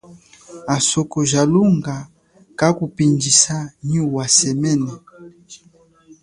Asoko 0.75 1.17
ja 1.31 1.41
lunga 1.51 1.95
kakupindjisa 2.59 3.57
nyi 3.87 4.01
wa 4.13 4.25
semene. 4.37 4.93